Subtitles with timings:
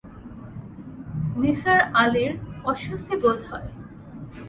[1.35, 2.31] নিসার আলির
[2.65, 3.69] অস্বস্তি বোধ হয়।